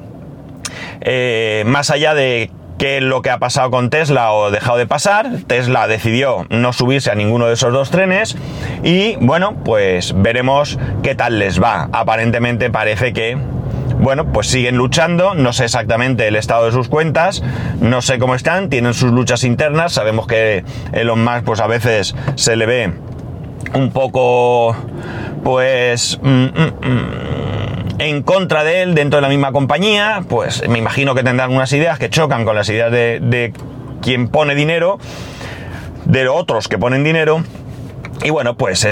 Eh, 1.00 1.64
más 1.66 1.90
allá 1.90 2.14
de 2.14 2.50
qué 2.82 2.96
es 2.96 3.02
lo 3.04 3.22
que 3.22 3.30
ha 3.30 3.38
pasado 3.38 3.70
con 3.70 3.90
Tesla 3.90 4.32
o 4.32 4.50
dejado 4.50 4.76
de 4.76 4.88
pasar. 4.88 5.30
Tesla 5.46 5.86
decidió 5.86 6.46
no 6.50 6.72
subirse 6.72 7.12
a 7.12 7.14
ninguno 7.14 7.46
de 7.46 7.52
esos 7.52 7.72
dos 7.72 7.92
trenes 7.92 8.36
y 8.82 9.14
bueno, 9.20 9.54
pues 9.64 10.20
veremos 10.20 10.80
qué 11.00 11.14
tal 11.14 11.38
les 11.38 11.62
va. 11.62 11.88
Aparentemente 11.92 12.70
parece 12.70 13.12
que 13.12 13.38
bueno, 14.00 14.32
pues 14.32 14.48
siguen 14.48 14.78
luchando, 14.78 15.34
no 15.34 15.52
sé 15.52 15.66
exactamente 15.66 16.26
el 16.26 16.34
estado 16.34 16.66
de 16.66 16.72
sus 16.72 16.88
cuentas, 16.88 17.44
no 17.80 18.02
sé 18.02 18.18
cómo 18.18 18.34
están, 18.34 18.68
tienen 18.68 18.94
sus 18.94 19.12
luchas 19.12 19.44
internas, 19.44 19.92
sabemos 19.92 20.26
que 20.26 20.64
Elon 20.90 21.22
Musk 21.22 21.44
pues 21.44 21.60
a 21.60 21.68
veces 21.68 22.16
se 22.34 22.56
le 22.56 22.66
ve 22.66 22.92
un 23.74 23.92
poco 23.92 24.74
pues 25.44 26.18
mm, 26.20 26.28
mm, 26.28 26.72
mm, 26.82 27.71
en 28.02 28.22
contra 28.22 28.64
de 28.64 28.82
él 28.82 28.94
dentro 28.96 29.18
de 29.18 29.22
la 29.22 29.28
misma 29.28 29.52
compañía, 29.52 30.24
pues 30.28 30.68
me 30.68 30.78
imagino 30.78 31.14
que 31.14 31.22
tendrán 31.22 31.52
unas 31.52 31.72
ideas 31.72 32.00
que 32.00 32.10
chocan 32.10 32.44
con 32.44 32.56
las 32.56 32.68
ideas 32.68 32.90
de, 32.90 33.52
quien 34.02 34.26
pone 34.26 34.56
dinero, 34.56 34.98
de 36.04 36.28
otros 36.28 36.66
que 36.66 36.78
ponen 36.78 37.04
dinero. 37.04 37.44
Y 38.24 38.30
bueno, 38.30 38.56
pues 38.56 38.86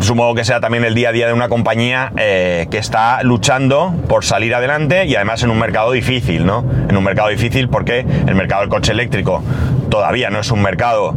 supongo 0.00 0.34
que 0.34 0.44
sea 0.44 0.60
también 0.60 0.84
el 0.84 0.94
día 0.94 1.08
a 1.08 1.12
día 1.12 1.26
de 1.26 1.32
una 1.32 1.48
compañía 1.48 2.12
eh, 2.16 2.66
que 2.70 2.78
está 2.78 3.22
luchando 3.22 3.94
por 4.08 4.24
salir 4.24 4.54
adelante 4.54 5.06
y 5.06 5.16
además 5.16 5.42
en 5.42 5.50
un 5.50 5.58
mercado 5.58 5.92
difícil, 5.92 6.44
¿no? 6.44 6.64
En 6.88 6.96
un 6.96 7.04
mercado 7.04 7.28
difícil 7.28 7.68
porque 7.68 8.00
el 8.00 8.34
mercado 8.34 8.60
del 8.62 8.70
coche 8.70 8.92
eléctrico 8.92 9.42
todavía 9.90 10.30
no 10.30 10.40
es 10.40 10.50
un 10.50 10.62
mercado 10.62 11.14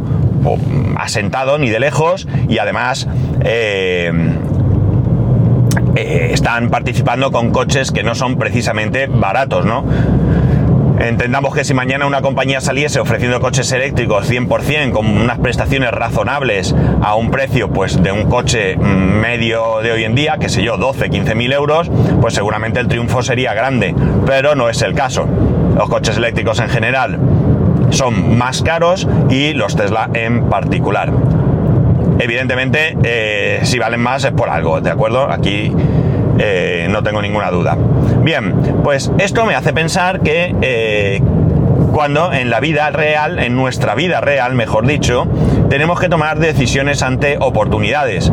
asentado 0.96 1.58
ni 1.58 1.70
de 1.70 1.80
lejos 1.80 2.26
y 2.48 2.58
además 2.58 3.08
eh, 3.44 4.12
eh, 5.96 6.30
están 6.32 6.70
participando 6.70 7.30
con 7.30 7.50
coches 7.50 7.90
que 7.92 8.02
no 8.02 8.14
son 8.14 8.36
precisamente 8.36 9.06
baratos, 9.06 9.64
¿no? 9.64 9.84
Entendamos 10.98 11.54
que 11.54 11.64
si 11.64 11.74
mañana 11.74 12.06
una 12.06 12.22
compañía 12.22 12.60
saliese 12.60 13.00
ofreciendo 13.00 13.40
coches 13.40 13.70
eléctricos 13.72 14.30
100% 14.30 14.92
con 14.92 15.06
unas 15.06 15.38
prestaciones 15.40 15.90
razonables 15.90 16.74
a 17.02 17.16
un 17.16 17.30
precio 17.30 17.68
pues 17.68 18.00
de 18.00 18.12
un 18.12 18.30
coche 18.30 18.76
medio 18.76 19.80
de 19.82 19.90
hoy 19.90 20.04
en 20.04 20.14
día, 20.14 20.38
que 20.38 20.48
sé 20.48 20.62
yo, 20.62 20.76
12, 20.76 21.10
15 21.10 21.34
mil 21.34 21.52
euros, 21.52 21.90
pues 22.20 22.34
seguramente 22.34 22.78
el 22.78 22.86
triunfo 22.86 23.22
sería 23.22 23.54
grande, 23.54 23.94
pero 24.24 24.54
no 24.54 24.68
es 24.68 24.82
el 24.82 24.94
caso. 24.94 25.26
Los 25.76 25.88
coches 25.88 26.16
eléctricos 26.16 26.60
en 26.60 26.68
general 26.68 27.18
son 27.90 28.38
más 28.38 28.62
caros 28.62 29.08
y 29.28 29.52
los 29.52 29.74
Tesla 29.74 30.10
en 30.14 30.48
particular. 30.48 31.12
Evidentemente, 32.24 32.96
eh, 33.02 33.60
si 33.64 33.78
valen 33.78 34.00
más 34.00 34.24
es 34.24 34.32
por 34.32 34.48
algo, 34.48 34.80
¿de 34.80 34.90
acuerdo? 34.90 35.30
Aquí 35.30 35.70
eh, 36.38 36.86
no 36.88 37.02
tengo 37.02 37.20
ninguna 37.20 37.50
duda. 37.50 37.76
Bien, 38.22 38.54
pues 38.82 39.12
esto 39.18 39.44
me 39.44 39.54
hace 39.54 39.74
pensar 39.74 40.20
que 40.20 40.56
eh, 40.62 41.20
cuando 41.92 42.32
en 42.32 42.48
la 42.48 42.60
vida 42.60 42.88
real, 42.88 43.40
en 43.40 43.54
nuestra 43.56 43.94
vida 43.94 44.22
real, 44.22 44.54
mejor 44.54 44.86
dicho, 44.86 45.26
tenemos 45.68 46.00
que 46.00 46.08
tomar 46.08 46.38
decisiones 46.38 47.02
ante 47.02 47.36
oportunidades. 47.38 48.32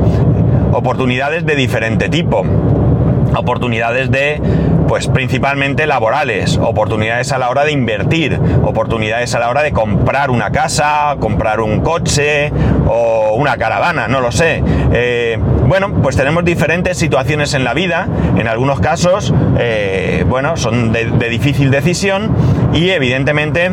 Oportunidades 0.72 1.46
de 1.46 1.56
diferente 1.56 2.08
tipo. 2.08 2.46
Oportunidades 3.36 4.12
de 4.12 4.42
pues 4.92 5.08
principalmente 5.08 5.88
laborales, 5.88 6.58
oportunidades 6.58 7.32
a 7.32 7.38
la 7.38 7.50
hora 7.50 7.64
de 7.64 7.72
invertir, 7.72 8.38
oportunidades 8.62 9.34
a 9.34 9.40
la 9.40 9.50
hora 9.50 9.64
de 9.64 9.72
comprar 9.72 10.30
una 10.30 10.52
casa, 10.52 11.16
comprar 11.18 11.62
un 11.62 11.80
coche 11.80 12.52
o 12.90 13.36
una 13.36 13.56
caravana, 13.56 14.10
no 14.10 14.20
lo 14.20 14.34
sé. 14.34 14.62
Eh, 14.92 15.40
bueno, 15.66 15.94
pues 16.04 16.18
tenemos 16.18 16.44
diferentes 16.44 16.98
situaciones 16.98 17.54
en 17.54 17.64
la 17.64 17.74
vida, 17.74 18.10
en 18.36 18.50
algunos 18.50 18.82
casos, 18.82 19.34
eh, 19.58 20.26
bueno, 20.28 20.58
son 20.58 20.92
de, 20.92 21.06
difícil 21.30 21.72
decisión 21.72 22.36
y 22.74 22.90
evidentemente 22.90 23.72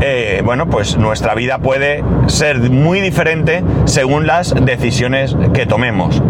eh, 0.00 0.42
bueno, 0.44 0.66
pues 0.66 0.96
nuestra 0.98 1.36
vida 1.36 1.58
puede 1.58 2.02
ser 2.26 2.58
muy 2.58 3.00
diferente 3.00 3.62
según 3.84 4.26
las 4.26 4.52
decisiones 4.64 5.36
que 5.54 5.64
tomemos. 5.64 6.20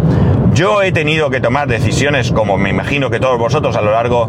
Yo 0.57 0.81
he 0.81 0.91
tenido 0.91 1.29
que 1.29 1.39
tomar 1.39 1.69
decisiones, 1.69 2.33
como 2.33 2.57
me 2.57 2.71
imagino 2.71 3.11
que 3.11 3.21
todos 3.21 3.39
vosotros 3.39 3.77
a 3.77 3.83
lo 3.83 3.93
largo 3.93 4.27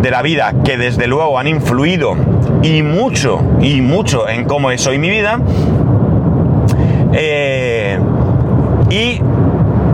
de 0.00 0.10
la 0.10 0.22
vida, 0.22 0.54
que 0.64 0.78
desde 0.78 1.06
luego 1.06 1.38
han 1.38 1.48
influido 1.48 2.16
y 2.62 2.82
mucho, 2.82 3.42
y 3.60 3.82
mucho 3.82 4.26
en 4.26 4.46
cómo 4.46 4.70
es 4.70 4.86
hoy 4.86 4.98
mi 4.98 5.10
vida. 5.10 5.38
Eh, 7.12 7.98
y 8.88 9.20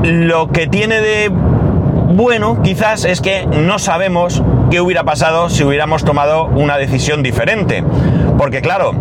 lo 0.04 0.52
que 0.52 0.68
tiene 0.68 1.00
de 1.00 1.28
bueno, 1.30 2.62
quizás 2.62 3.04
es 3.04 3.20
que 3.20 3.46
no 3.46 3.80
sabemos 3.80 4.40
qué 4.70 4.80
hubiera 4.80 5.02
pasado 5.02 5.50
si 5.50 5.64
hubiéramos 5.64 6.04
tomado 6.04 6.44
una 6.44 6.78
decisión 6.78 7.24
diferente. 7.24 7.82
Porque 8.38 8.62
claro, 8.62 8.92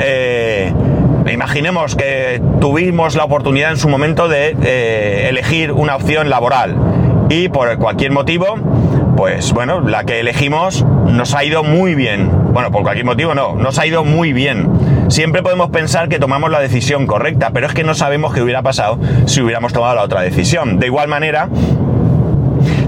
eh, 0.00 0.70
imaginemos 1.32 1.94
que 1.96 2.40
tuvimos 2.60 3.14
la 3.16 3.24
oportunidad 3.24 3.70
en 3.70 3.76
su 3.76 3.88
momento 3.88 4.28
de 4.28 4.56
eh, 4.62 5.26
elegir 5.28 5.72
una 5.72 5.96
opción 5.96 6.30
laboral 6.30 6.76
y 7.28 7.48
por 7.48 7.76
cualquier 7.78 8.12
motivo, 8.12 8.46
pues 9.16 9.52
bueno, 9.52 9.80
la 9.80 10.04
que 10.04 10.20
elegimos 10.20 10.84
nos 10.84 11.34
ha 11.34 11.44
ido 11.44 11.64
muy 11.64 11.94
bien. 11.94 12.30
Bueno, 12.52 12.70
por 12.70 12.82
cualquier 12.82 13.06
motivo 13.06 13.34
no, 13.34 13.56
nos 13.56 13.78
ha 13.78 13.86
ido 13.86 14.04
muy 14.04 14.32
bien. 14.32 14.68
Siempre 15.08 15.42
podemos 15.42 15.70
pensar 15.70 16.08
que 16.08 16.18
tomamos 16.18 16.50
la 16.50 16.60
decisión 16.60 17.06
correcta, 17.06 17.50
pero 17.52 17.66
es 17.66 17.74
que 17.74 17.84
no 17.84 17.94
sabemos 17.94 18.32
qué 18.32 18.42
hubiera 18.42 18.62
pasado 18.62 18.98
si 19.26 19.40
hubiéramos 19.40 19.72
tomado 19.72 19.94
la 19.94 20.02
otra 20.02 20.20
decisión. 20.22 20.78
De 20.78 20.86
igual 20.86 21.08
manera, 21.08 21.48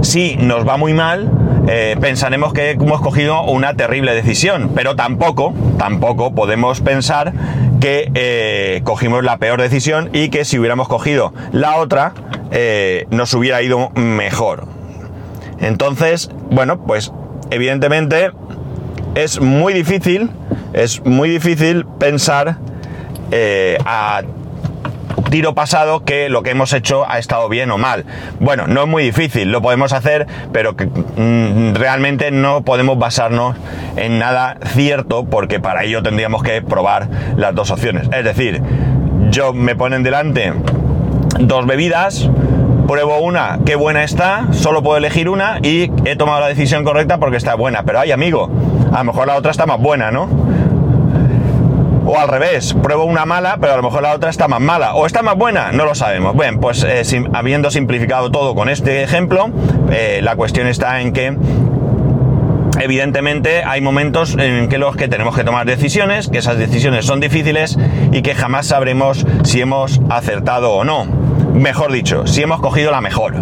si 0.03 0.37
nos 0.37 0.67
va 0.67 0.77
muy 0.77 0.95
mal, 0.95 1.31
eh, 1.69 1.97
pensaremos 2.01 2.53
que 2.53 2.71
hemos 2.71 3.01
cogido 3.01 3.43
una 3.43 3.75
terrible 3.75 4.15
decisión, 4.15 4.71
pero 4.75 4.97
tampoco, 4.97 5.53
tampoco 5.77 6.35
podemos 6.35 6.81
pensar 6.81 7.33
que 7.81 8.11
eh, 8.15 8.81
cogimos 8.85 9.25
la 9.25 9.39
peor 9.39 9.61
decisión 9.61 10.11
y 10.13 10.31
que 10.31 10.45
si 10.45 10.59
hubiéramos 10.59 10.89
cogido 10.89 11.33
la 11.53 11.77
otra, 11.77 12.15
eh, 12.51 13.07
nos 13.11 13.33
hubiera 13.35 13.63
ido 13.63 13.91
mejor. 13.91 14.67
Entonces, 15.61 16.31
bueno, 16.51 16.85
pues 16.85 17.13
evidentemente 17.51 18.31
es 19.15 19.41
muy 19.41 19.73
difícil, 19.73 20.31
es 20.73 21.05
muy 21.05 21.29
difícil 21.29 21.85
pensar 21.99 22.59
a 23.85 24.23
tiro 25.31 25.55
pasado 25.55 26.05
que 26.05 26.29
lo 26.29 26.43
que 26.43 26.51
hemos 26.51 26.73
hecho 26.73 27.09
ha 27.09 27.19
estado 27.19 27.49
bien 27.49 27.71
o 27.71 27.79
mal. 27.79 28.05
Bueno, 28.41 28.67
no 28.67 28.83
es 28.83 28.89
muy 28.89 29.03
difícil, 29.03 29.51
lo 29.51 29.63
podemos 29.63 29.93
hacer, 29.93 30.27
pero 30.53 30.75
mm, 30.75 31.75
realmente 31.75 32.31
no 32.31 32.63
podemos 32.63 32.99
basarnos 32.99 33.57
en 33.97 34.19
nada 34.19 34.59
cierto 34.75 35.25
porque 35.25 35.61
para 35.61 35.85
ello 35.85 36.03
tendríamos 36.03 36.43
que 36.43 36.63
probar 36.63 37.09
las 37.37 37.55
dos 37.55 37.71
opciones. 37.71 38.09
Es 38.13 38.25
decir, 38.25 38.63
yo 39.31 39.53
me 39.53 39.77
ponen 39.77 40.03
delante 40.03 40.53
dos 41.39 41.67
bebidas, 41.67 42.29
pruebo 42.87 43.19
una, 43.19 43.59
qué 43.65 43.77
buena 43.77 44.03
está, 44.03 44.47
solo 44.53 44.83
puedo 44.83 44.97
elegir 44.97 45.29
una 45.29 45.59
y 45.63 45.91
he 46.05 46.17
tomado 46.17 46.41
la 46.41 46.49
decisión 46.49 46.85
correcta 46.85 47.19
porque 47.19 47.37
está 47.37 47.55
buena. 47.55 47.83
Pero 47.83 48.01
ay 48.01 48.13
amigo, 48.13 48.51
a 48.93 48.99
lo 48.99 49.05
mejor 49.05 49.27
la 49.27 49.37
otra 49.37 49.51
está 49.51 49.67
más 49.67 49.79
buena, 49.79 50.11
¿no? 50.11 50.29
O 52.11 52.19
al 52.19 52.29
revés, 52.29 52.73
pruebo 52.73 53.05
una 53.05 53.27
mala, 53.27 53.59
pero 53.61 53.75
a 53.75 53.77
lo 53.77 53.83
mejor 53.83 54.01
la 54.01 54.15
otra 54.15 54.31
está 54.31 54.49
más 54.49 54.63
mala. 54.63 54.95
O 54.95 55.05
está 55.05 55.21
más 55.23 55.37
buena, 55.37 55.73
no 55.73 55.85
lo 55.85 55.95
sabemos. 55.95 56.35
Bueno, 56.35 56.59
pues 56.59 56.83
eh, 56.83 57.03
habiendo 57.35 57.71
simplificado 57.71 58.31
todo 58.31 58.55
con 58.55 58.71
este 58.71 59.03
ejemplo, 59.03 59.51
eh, 59.91 60.21
la 60.23 60.35
cuestión 60.35 60.69
está 60.69 61.03
en 61.03 61.13
que 61.13 61.37
evidentemente 62.81 63.63
hay 63.63 63.83
momentos 63.83 64.37
en 64.39 64.71
que 64.71 64.79
los 64.79 64.97
que 64.97 65.07
tenemos 65.07 65.37
que 65.37 65.45
tomar 65.45 65.67
decisiones, 65.67 66.29
que 66.29 66.39
esas 66.39 66.57
decisiones 66.57 67.05
son 67.05 67.21
difíciles 67.21 67.77
y 68.11 68.23
que 68.23 68.35
jamás 68.35 68.69
sabremos 68.69 69.27
si 69.45 69.61
hemos 69.61 70.01
acertado 70.09 70.73
o 70.73 70.85
no. 70.85 71.05
Mejor 71.53 71.93
dicho, 71.93 72.27
si 72.27 72.41
hemos 72.41 72.63
cogido 72.63 72.91
la 72.91 73.03
mejor. 73.03 73.35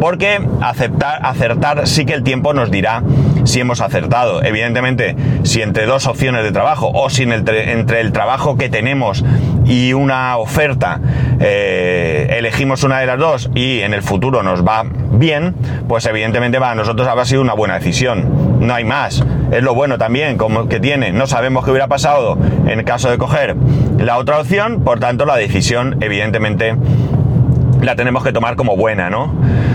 Porque 0.00 0.40
aceptar, 0.62 1.20
acertar 1.26 1.86
sí 1.86 2.06
que 2.06 2.14
el 2.14 2.22
tiempo 2.22 2.54
nos 2.54 2.70
dirá 2.70 3.02
si 3.44 3.60
hemos 3.60 3.80
acertado. 3.80 4.42
Evidentemente, 4.42 5.16
si 5.42 5.62
entre 5.62 5.86
dos 5.86 6.06
opciones 6.06 6.42
de 6.42 6.52
trabajo 6.52 6.90
o 6.92 7.10
si 7.10 7.22
entre, 7.22 8.00
el 8.00 8.12
trabajo 8.12 8.56
que 8.56 8.68
tenemos 8.68 9.24
y 9.64 9.92
una 9.92 10.36
oferta 10.36 11.00
eh, 11.40 12.26
elegimos 12.38 12.84
una 12.84 13.00
de 13.00 13.06
las 13.06 13.18
dos 13.18 13.50
y 13.54 13.80
en 13.80 13.94
el 13.94 14.02
futuro 14.02 14.42
nos 14.42 14.66
va 14.66 14.84
bien, 14.84 15.54
pues 15.88 16.06
evidentemente 16.06 16.58
para 16.58 16.74
nosotros 16.74 17.06
habrá 17.08 17.24
sido 17.24 17.42
una 17.42 17.54
buena 17.54 17.74
decisión. 17.74 18.58
No 18.60 18.74
hay 18.74 18.84
más. 18.84 19.24
Es 19.52 19.62
lo 19.62 19.74
bueno 19.74 19.98
también 19.98 20.36
como 20.36 20.68
que 20.68 20.80
tiene. 20.80 21.12
No 21.12 21.26
sabemos 21.26 21.64
qué 21.64 21.70
hubiera 21.70 21.88
pasado 21.88 22.38
en 22.66 22.82
caso 22.84 23.10
de 23.10 23.18
coger 23.18 23.56
la 23.98 24.18
otra 24.18 24.40
opción, 24.40 24.82
por 24.82 25.00
tanto 25.00 25.24
la 25.24 25.36
decisión 25.36 25.96
evidentemente 26.00 26.74
la 27.80 27.96
tenemos 27.96 28.24
que 28.24 28.32
tomar 28.32 28.56
como 28.56 28.76
buena, 28.76 29.10
¿no? 29.10 29.32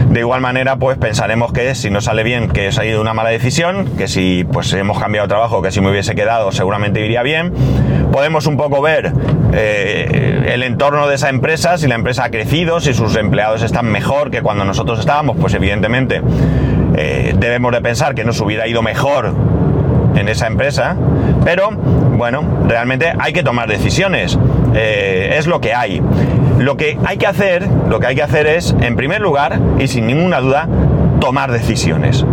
De 0.09 0.21
igual 0.21 0.41
manera, 0.41 0.77
pues 0.77 0.97
pensaremos 0.97 1.53
que 1.53 1.75
si 1.75 1.91
no 1.91 2.01
sale 2.01 2.23
bien, 2.23 2.49
que 2.49 2.69
ha 2.75 2.85
ido 2.85 2.99
una 2.99 3.13
mala 3.13 3.29
decisión, 3.29 3.85
que 3.95 4.07
si 4.07 4.43
pues 4.43 4.73
hemos 4.73 4.99
cambiado 4.99 5.27
de 5.27 5.29
trabajo, 5.29 5.61
que 5.61 5.71
si 5.71 5.81
me 5.81 5.91
hubiese 5.91 6.15
quedado 6.15 6.51
seguramente 6.51 7.05
iría 7.05 7.21
bien. 7.21 7.53
Podemos 8.11 8.47
un 8.47 8.57
poco 8.57 8.81
ver 8.81 9.13
eh, 9.53 10.49
el 10.53 10.63
entorno 10.63 11.07
de 11.07 11.13
esa 11.13 11.29
empresa, 11.29 11.77
si 11.77 11.87
la 11.87 11.93
empresa 11.93 12.23
ha 12.23 12.31
crecido, 12.31 12.79
si 12.79 12.95
sus 12.95 13.15
empleados 13.17 13.61
están 13.61 13.85
mejor 13.91 14.31
que 14.31 14.41
cuando 14.41 14.65
nosotros 14.65 14.99
estábamos, 14.99 15.37
pues 15.39 15.53
evidentemente 15.53 16.21
eh, 16.95 17.35
debemos 17.37 17.71
de 17.71 17.81
pensar 17.81 18.15
que 18.15 18.23
nos 18.23 18.41
hubiera 18.41 18.67
ido 18.67 18.81
mejor 18.81 19.33
en 20.15 20.27
esa 20.27 20.47
empresa, 20.47 20.95
pero 21.45 21.69
bueno, 21.71 22.43
realmente 22.67 23.13
hay 23.19 23.31
que 23.31 23.43
tomar 23.43 23.69
decisiones, 23.69 24.39
eh, 24.73 25.35
es 25.37 25.45
lo 25.45 25.61
que 25.61 25.75
hay. 25.75 26.01
Lo 26.59 26.75
que 26.75 26.97
hay 27.05 27.17
que 27.17 27.25
hacer, 27.25 27.67
lo 27.87 27.99
que 27.99 28.07
hay 28.07 28.15
que 28.15 28.23
hacer 28.23 28.45
es, 28.45 28.75
en 28.81 28.97
primer 28.97 29.21
lugar, 29.21 29.59
y 29.79 29.87
sin 29.87 30.07
ninguna 30.07 30.41
duda, 30.41 30.67
tomar 31.21 31.51
decisiones. 31.51 32.25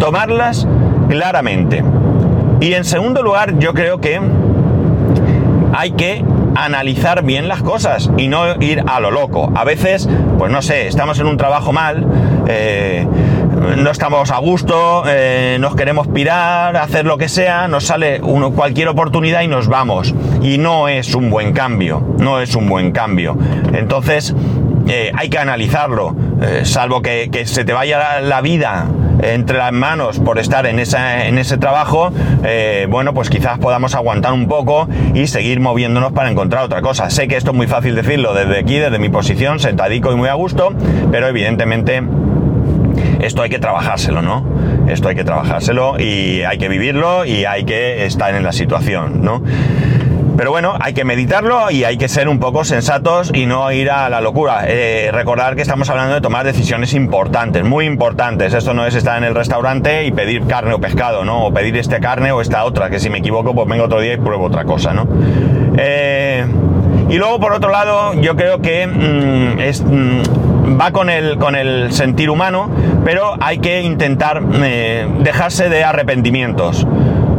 Tomarlas 0.00 0.66
claramente. 1.08 1.84
Y 2.60 2.74
en 2.74 2.84
segundo 2.84 3.22
lugar, 3.22 3.58
yo 3.60 3.74
creo 3.74 4.00
que 4.00 4.20
hay 5.72 5.92
que 5.92 6.24
analizar 6.56 7.22
bien 7.22 7.46
las 7.46 7.62
cosas 7.62 8.10
y 8.16 8.26
no 8.26 8.60
ir 8.60 8.82
a 8.86 8.98
lo 8.98 9.12
loco. 9.12 9.52
A 9.54 9.62
veces, 9.62 10.08
pues 10.38 10.50
no 10.50 10.60
sé, 10.60 10.88
estamos 10.88 11.20
en 11.20 11.26
un 11.26 11.36
trabajo 11.36 11.72
mal, 11.72 12.04
eh, 12.48 13.06
no 13.58 13.90
estamos 13.90 14.30
a 14.30 14.38
gusto, 14.38 15.04
eh, 15.06 15.56
nos 15.60 15.74
queremos 15.74 16.08
pirar, 16.08 16.76
hacer 16.76 17.04
lo 17.04 17.18
que 17.18 17.28
sea, 17.28 17.68
nos 17.68 17.84
sale 17.84 18.20
uno, 18.22 18.52
cualquier 18.52 18.88
oportunidad 18.88 19.42
y 19.42 19.48
nos 19.48 19.68
vamos. 19.68 20.14
Y 20.42 20.58
no 20.58 20.88
es 20.88 21.14
un 21.14 21.30
buen 21.30 21.52
cambio, 21.52 22.02
no 22.18 22.40
es 22.40 22.54
un 22.54 22.68
buen 22.68 22.92
cambio. 22.92 23.36
Entonces, 23.72 24.34
eh, 24.88 25.10
hay 25.14 25.28
que 25.28 25.38
analizarlo, 25.38 26.14
eh, 26.40 26.62
salvo 26.64 27.02
que, 27.02 27.28
se 27.46 27.64
te 27.64 27.72
vaya 27.72 28.20
la, 28.20 28.40
vida 28.40 28.86
entre 29.22 29.58
las 29.58 29.72
manos 29.72 30.20
por 30.20 30.38
estar 30.38 30.64
en, 30.66 30.78
en 30.78 31.38
ese 31.38 31.58
trabajo, 31.58 32.12
bueno, 32.88 33.14
pues 33.14 33.30
quizás 33.30 33.58
podamos 33.58 33.96
aguantar 33.96 34.32
un 34.32 34.46
poco 34.46 34.88
y 35.12 35.26
seguir 35.26 35.58
moviéndonos 35.58 36.12
para 36.12 36.30
encontrar 36.30 36.62
otra 36.64 36.82
cosa. 36.82 37.10
Sé 37.10 37.26
que 37.26 37.36
esto 37.36 37.50
es 37.50 37.56
muy 37.56 37.66
fácil 37.66 37.96
decirlo 37.96 38.32
desde 38.32 38.60
aquí, 38.60 38.78
desde 38.78 38.98
mi 39.00 39.08
posición, 39.08 39.58
sentadico 39.58 40.12
y 40.12 40.16
muy 40.16 40.28
a 40.28 40.34
gusto, 40.34 40.72
pero 41.10 41.26
evidentemente 41.26 42.02
esto 43.20 43.42
hay 43.42 43.50
que 43.50 43.58
trabajárselo, 43.58 44.22
¿no? 44.22 44.44
Esto 44.88 45.08
hay 45.08 45.14
que 45.14 45.24
trabajárselo 45.24 45.98
y 45.98 46.42
hay 46.42 46.58
que 46.58 46.68
vivirlo 46.68 47.24
y 47.24 47.44
hay 47.44 47.64
que 47.64 48.06
estar 48.06 48.34
en 48.34 48.42
la 48.42 48.52
situación, 48.52 49.22
¿no? 49.22 49.42
Pero 50.38 50.52
bueno, 50.52 50.76
hay 50.80 50.94
que 50.94 51.04
meditarlo 51.04 51.68
y 51.72 51.82
hay 51.82 51.98
que 51.98 52.06
ser 52.06 52.28
un 52.28 52.38
poco 52.38 52.64
sensatos 52.64 53.32
y 53.34 53.46
no 53.46 53.72
ir 53.72 53.90
a 53.90 54.08
la 54.08 54.20
locura. 54.20 54.66
Eh, 54.68 55.10
recordar 55.12 55.56
que 55.56 55.62
estamos 55.62 55.90
hablando 55.90 56.14
de 56.14 56.20
tomar 56.20 56.46
decisiones 56.46 56.94
importantes, 56.94 57.64
muy 57.64 57.86
importantes. 57.86 58.54
Esto 58.54 58.72
no 58.72 58.86
es 58.86 58.94
estar 58.94 59.18
en 59.18 59.24
el 59.24 59.34
restaurante 59.34 60.04
y 60.04 60.12
pedir 60.12 60.46
carne 60.46 60.74
o 60.74 60.78
pescado, 60.78 61.24
¿no? 61.24 61.46
O 61.46 61.52
pedir 61.52 61.76
esta 61.76 61.98
carne 61.98 62.30
o 62.30 62.40
esta 62.40 62.64
otra, 62.64 62.88
que 62.88 63.00
si 63.00 63.10
me 63.10 63.18
equivoco, 63.18 63.52
pues 63.52 63.66
vengo 63.66 63.86
otro 63.86 64.00
día 64.00 64.12
y 64.12 64.16
pruebo 64.16 64.44
otra 64.44 64.64
cosa, 64.64 64.94
¿no? 64.94 65.08
Eh, 65.76 66.46
y 67.08 67.16
luego, 67.16 67.40
por 67.40 67.52
otro 67.52 67.72
lado, 67.72 68.14
yo 68.20 68.36
creo 68.36 68.62
que 68.62 68.86
mm, 68.86 69.58
es... 69.58 69.82
Mm, 69.82 70.47
va 70.68 70.90
con 70.92 71.10
el, 71.10 71.38
con 71.38 71.56
el 71.56 71.92
sentir 71.92 72.30
humano, 72.30 72.70
pero 73.04 73.34
hay 73.40 73.58
que 73.58 73.82
intentar 73.82 74.42
eh, 74.62 75.06
dejarse 75.20 75.68
de 75.68 75.84
arrepentimientos. 75.84 76.86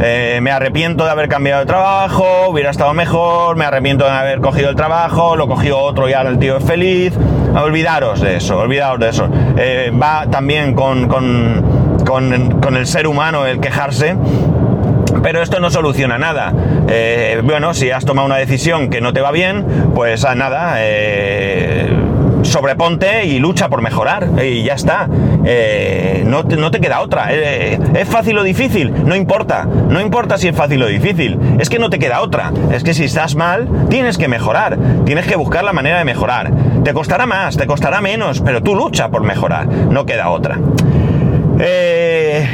Eh, 0.02 0.38
me 0.40 0.50
arrepiento 0.50 1.04
de 1.04 1.10
haber 1.10 1.28
cambiado 1.28 1.60
de 1.60 1.66
trabajo, 1.66 2.48
hubiera 2.48 2.70
estado 2.70 2.94
mejor, 2.94 3.56
me 3.56 3.66
arrepiento 3.66 4.06
de 4.06 4.10
haber 4.10 4.40
cogido 4.40 4.70
el 4.70 4.76
trabajo, 4.76 5.36
lo 5.36 5.46
cogió 5.46 5.78
otro 5.78 6.08
y 6.08 6.14
ahora 6.14 6.30
el 6.30 6.38
tío 6.38 6.56
es 6.56 6.64
feliz. 6.64 7.12
Olvidaros 7.54 8.20
de 8.20 8.36
eso, 8.36 8.58
olvidaros 8.58 8.98
de 8.98 9.08
eso. 9.10 9.28
Eh, 9.58 9.92
va 9.92 10.26
también 10.30 10.74
con, 10.74 11.06
con, 11.06 12.00
con, 12.06 12.76
el 12.76 12.86
ser 12.86 13.06
humano 13.06 13.44
el 13.46 13.60
quejarse. 13.60 14.16
Pero 15.22 15.42
esto 15.42 15.60
no 15.60 15.68
soluciona 15.68 16.16
nada. 16.16 16.54
Eh, 16.88 17.42
bueno, 17.44 17.74
si 17.74 17.90
has 17.90 18.06
tomado 18.06 18.24
una 18.24 18.36
decisión 18.36 18.88
que 18.88 19.02
no 19.02 19.12
te 19.12 19.20
va 19.20 19.32
bien, 19.32 19.66
pues 19.94 20.24
a 20.24 20.34
nada 20.34 20.76
sobreponte 22.42 23.26
y 23.26 23.38
lucha 23.38 23.68
por 23.68 23.82
mejorar 23.82 24.28
y 24.42 24.62
ya 24.62 24.74
está. 24.74 25.08
Eh, 25.44 26.24
no, 26.26 26.44
te, 26.70 26.80
queda 26.80 27.00
otra. 27.00 27.28
Eh, 27.30 27.78
¿Es 27.94 28.08
fácil 28.08 28.38
o 28.38 28.42
difícil? 28.42 28.92
No 29.04 29.14
importa. 29.14 29.64
No 29.64 30.00
importa 30.00 30.38
si 30.38 30.48
es 30.48 30.56
fácil 30.56 30.82
o 30.82 30.86
difícil. 30.86 31.38
Es 31.58 31.68
que 31.68 31.78
no 31.78 31.90
te 31.90 31.98
queda 31.98 32.20
otra. 32.20 32.52
Es 32.72 32.84
que 32.84 32.94
si 32.94 33.04
estás 33.04 33.34
mal, 33.34 33.68
tienes 33.88 34.18
que 34.18 34.28
mejorar. 34.28 34.78
Tienes 35.04 35.26
que 35.26 35.36
buscar 35.36 35.64
la 35.64 35.72
manera 35.72 35.98
de 35.98 36.04
mejorar. 36.04 36.50
Te 36.84 36.94
costará 36.94 37.26
más, 37.26 37.56
te 37.56 37.66
costará 37.66 38.00
menos, 38.00 38.40
pero 38.40 38.62
tú 38.62 38.74
lucha 38.74 39.08
por 39.08 39.22
mejorar. 39.22 39.66
No 39.66 40.06
queda 40.06 40.30
otra. 40.30 40.58
Eh, 41.58 42.48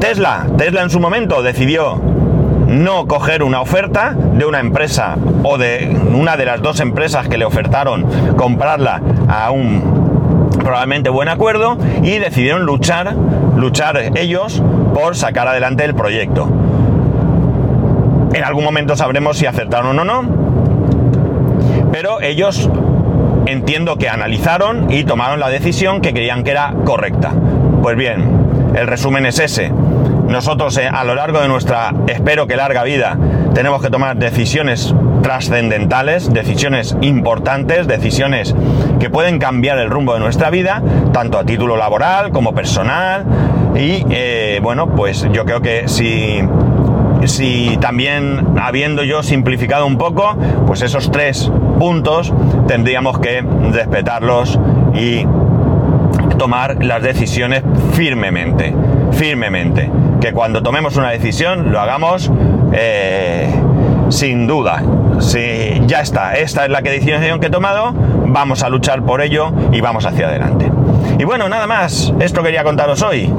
Tesla. 0.00 0.46
Tesla 0.56 0.82
en 0.82 0.90
su 0.90 1.00
momento 1.00 1.42
decidió 1.42 2.15
no 2.66 3.06
coger 3.06 3.42
una 3.42 3.60
oferta 3.60 4.14
de 4.14 4.44
una 4.44 4.60
empresa 4.60 5.16
o 5.42 5.56
de 5.56 5.96
una 6.12 6.36
de 6.36 6.44
las 6.44 6.60
dos 6.60 6.80
empresas 6.80 7.28
que 7.28 7.38
le 7.38 7.44
ofertaron 7.44 8.04
comprarla 8.36 9.00
a 9.28 9.50
un 9.50 10.50
probablemente 10.58 11.10
buen 11.10 11.28
acuerdo 11.28 11.78
y 12.02 12.18
decidieron 12.18 12.64
luchar, 12.64 13.14
luchar 13.56 14.12
ellos 14.16 14.62
por 14.94 15.16
sacar 15.16 15.46
adelante 15.48 15.84
el 15.84 15.94
proyecto. 15.94 16.48
En 18.32 18.44
algún 18.44 18.64
momento 18.64 18.96
sabremos 18.96 19.38
si 19.38 19.46
acertaron 19.46 19.98
o 19.98 20.04
no, 20.04 20.24
pero 21.92 22.20
ellos 22.20 22.68
entiendo 23.46 23.96
que 23.96 24.08
analizaron 24.08 24.90
y 24.90 25.04
tomaron 25.04 25.38
la 25.38 25.48
decisión 25.48 26.00
que 26.00 26.12
creían 26.12 26.42
que 26.42 26.50
era 26.50 26.74
correcta. 26.84 27.32
Pues 27.82 27.96
bien, 27.96 28.72
el 28.74 28.86
resumen 28.88 29.24
es 29.24 29.38
ese 29.38 29.70
nosotros 30.28 30.76
eh, 30.78 30.88
a 30.88 31.04
lo 31.04 31.14
largo 31.14 31.40
de 31.40 31.48
nuestra, 31.48 31.94
espero 32.06 32.46
que 32.46 32.56
larga 32.56 32.82
vida, 32.82 33.16
tenemos 33.54 33.82
que 33.82 33.90
tomar 33.90 34.16
decisiones 34.16 34.94
trascendentales, 35.22 36.32
decisiones 36.32 36.96
importantes, 37.00 37.86
decisiones 37.86 38.54
que 39.00 39.10
pueden 39.10 39.38
cambiar 39.38 39.78
el 39.78 39.90
rumbo 39.90 40.14
de 40.14 40.20
nuestra 40.20 40.50
vida, 40.50 40.82
tanto 41.12 41.38
a 41.38 41.44
título 41.44 41.76
laboral 41.76 42.30
como 42.30 42.54
personal. 42.54 43.24
Y 43.74 44.04
eh, 44.10 44.60
bueno, 44.62 44.94
pues 44.94 45.26
yo 45.32 45.44
creo 45.44 45.60
que 45.60 45.88
si, 45.88 46.40
si 47.24 47.76
también 47.80 48.46
habiendo 48.60 49.02
yo 49.04 49.22
simplificado 49.22 49.86
un 49.86 49.98
poco, 49.98 50.36
pues 50.66 50.82
esos 50.82 51.10
tres 51.10 51.50
puntos 51.78 52.32
tendríamos 52.68 53.18
que 53.18 53.42
respetarlos 53.72 54.58
y 54.94 55.26
tomar 56.38 56.84
las 56.84 57.02
decisiones 57.02 57.62
firmemente, 57.92 58.74
firmemente. 59.12 59.90
Que 60.20 60.32
cuando 60.32 60.62
tomemos 60.62 60.96
una 60.96 61.10
decisión 61.10 61.72
lo 61.72 61.80
hagamos 61.80 62.30
eh, 62.72 63.48
sin 64.08 64.46
duda. 64.46 64.82
Si 65.20 65.80
ya 65.86 66.00
está, 66.00 66.34
esta 66.34 66.64
es 66.64 66.70
la 66.70 66.80
decisión 66.80 67.40
que 67.40 67.46
he 67.46 67.50
tomado, 67.50 67.92
vamos 68.26 68.62
a 68.62 68.68
luchar 68.68 69.02
por 69.02 69.20
ello 69.22 69.52
y 69.72 69.80
vamos 69.80 70.04
hacia 70.06 70.28
adelante. 70.28 70.70
Y 71.18 71.24
bueno, 71.24 71.48
nada 71.48 71.66
más, 71.66 72.12
esto 72.20 72.42
quería 72.42 72.64
contaros 72.64 73.02
hoy. 73.02 73.32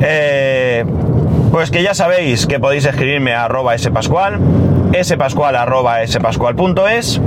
Eh, 0.00 0.84
pues 1.50 1.70
que 1.70 1.82
ya 1.82 1.94
sabéis 1.94 2.46
que 2.46 2.60
podéis 2.60 2.84
escribirme 2.84 3.32
a 3.32 3.44
arroba 3.44 3.76
spascual, 3.78 4.38
spascual 5.02 5.56
arroba 5.56 6.06
spascual.es 6.06 7.20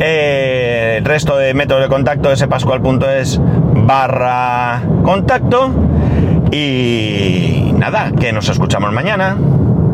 eh, 0.00 0.96
el 0.98 1.04
resto 1.04 1.36
de 1.36 1.54
métodos 1.54 1.82
de 1.82 1.88
contacto 1.88 2.32
es 2.32 3.40
barra 3.40 4.82
contacto. 5.04 5.70
Y 6.50 7.72
nada, 7.76 8.12
que 8.18 8.32
nos 8.32 8.48
escuchamos 8.48 8.92
mañana. 8.92 9.36